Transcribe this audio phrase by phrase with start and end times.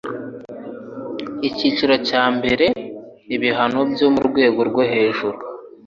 [1.47, 2.65] icyiciro cya mbere
[3.35, 5.37] ibihano byo mu rwego rwo hejuru